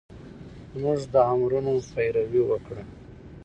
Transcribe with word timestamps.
زمونږ 0.73 0.99
د 1.13 1.15
امرونو 1.33 1.73
پېروي 1.93 2.41
وکړه 2.45 2.83